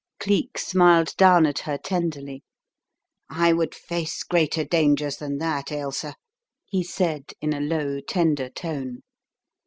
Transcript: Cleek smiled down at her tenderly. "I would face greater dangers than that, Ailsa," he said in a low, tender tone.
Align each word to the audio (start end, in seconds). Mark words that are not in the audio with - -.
Cleek 0.19 0.57
smiled 0.57 1.15
down 1.15 1.45
at 1.45 1.59
her 1.59 1.77
tenderly. 1.77 2.41
"I 3.29 3.53
would 3.53 3.75
face 3.75 4.23
greater 4.23 4.65
dangers 4.65 5.17
than 5.17 5.37
that, 5.37 5.71
Ailsa," 5.71 6.15
he 6.65 6.81
said 6.81 7.33
in 7.39 7.53
a 7.53 7.59
low, 7.59 7.99
tender 7.99 8.49
tone. 8.49 9.03